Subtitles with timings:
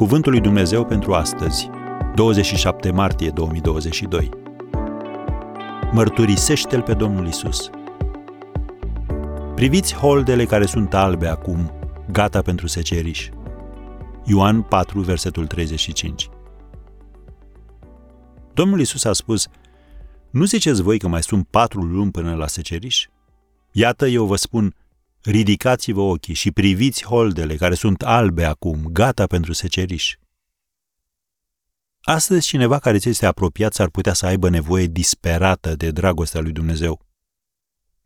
[0.00, 1.70] Cuvântul lui Dumnezeu pentru astăzi,
[2.14, 4.28] 27 martie 2022.
[5.92, 7.70] Mărturisește-L pe Domnul Isus.
[9.54, 11.72] Priviți holdele care sunt albe acum,
[12.10, 13.28] gata pentru seceriș.
[14.24, 16.28] Ioan 4, versetul 35.
[18.54, 19.48] Domnul Isus a spus,
[20.30, 23.06] nu ziceți voi că mai sunt patru luni până la seceriș?
[23.72, 24.74] Iată, eu vă spun,
[25.22, 30.14] ridicați-vă ochii și priviți holdele care sunt albe acum, gata pentru seceriș.
[32.00, 36.52] Astăzi cineva care ți este apropiat s-ar putea să aibă nevoie disperată de dragostea lui
[36.52, 37.00] Dumnezeu.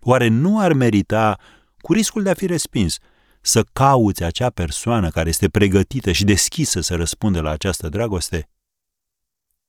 [0.01, 1.39] Oare nu ar merita,
[1.79, 2.99] cu riscul de a fi respins,
[3.41, 8.49] să cauți acea persoană care este pregătită și deschisă să răspundă la această dragoste?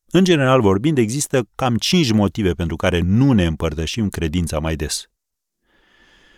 [0.06, 5.10] În general vorbind, există cam cinci motive pentru care nu ne împărtășim credința mai des.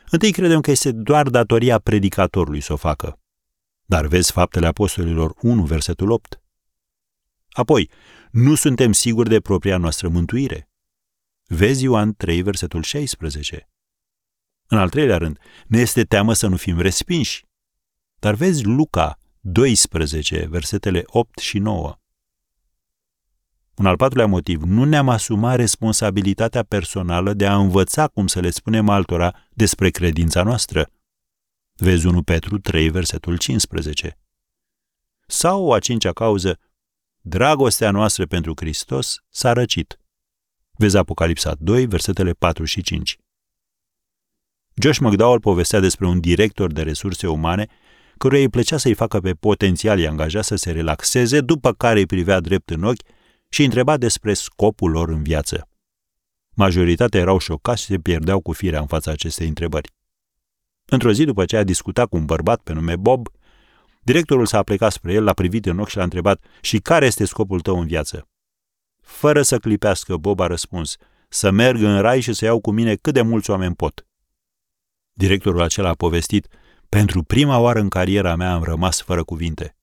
[0.09, 3.19] Întâi credem că este doar datoria predicatorului să o facă.
[3.85, 6.41] Dar vezi faptele apostolilor 1, versetul 8.
[7.49, 7.89] Apoi,
[8.31, 10.69] nu suntem siguri de propria noastră mântuire.
[11.45, 13.69] Vezi Ioan 3, versetul 16.
[14.67, 17.45] În al treilea rând, ne este teamă să nu fim respinși.
[18.19, 21.99] Dar vezi Luca 12, versetele 8 și 9.
[23.77, 28.49] Un al patrulea motiv, nu ne-am asumat responsabilitatea personală de a învăța cum să le
[28.49, 30.89] spunem altora despre credința noastră.
[31.75, 34.17] Vezi 1 Petru 3, versetul 15.
[35.27, 36.59] Sau a cincea cauză,
[37.21, 39.99] dragostea noastră pentru Hristos s-a răcit.
[40.71, 43.17] Vezi Apocalipsa 2, versetele 4 și 5.
[44.75, 47.67] Josh McDowell povestea despre un director de resurse umane
[48.17, 52.39] căruia îi plăcea să-i facă pe potențialii angajați să se relaxeze, după care îi privea
[52.39, 53.01] drept în ochi
[53.49, 55.69] și întreba despre scopul lor în viață.
[56.55, 59.91] Majoritatea erau șocați și se pierdeau cu firea în fața acestei întrebări.
[60.85, 63.27] Într-o zi, după ce a discutat cu un bărbat pe nume Bob,
[64.01, 67.25] directorul s-a plecat spre el, l-a privit în ochi și l-a întrebat și care este
[67.25, 68.27] scopul tău în viață?
[69.01, 70.95] Fără să clipească, Bob a răspuns,
[71.29, 74.07] să merg în rai și să iau cu mine cât de mulți oameni pot.
[75.13, 76.47] Directorul acela a povestit,
[76.89, 79.76] pentru prima oară în cariera mea am rămas fără cuvinte.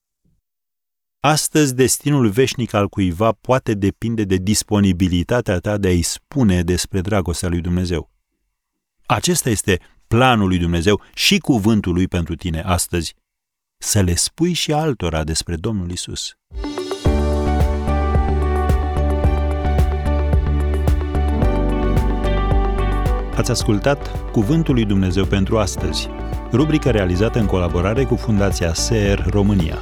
[1.27, 7.49] Astăzi, destinul veșnic al cuiva poate depinde de disponibilitatea ta de a-i spune despre dragostea
[7.49, 8.11] lui Dumnezeu.
[9.07, 13.15] Acesta este planul lui Dumnezeu și cuvântul lui pentru tine astăzi.
[13.79, 16.37] Să le spui și altora despre Domnul Isus.
[23.37, 26.09] Ați ascultat Cuvântul lui Dumnezeu pentru astăzi,
[26.53, 29.79] rubrica realizată în colaborare cu Fundația SER România.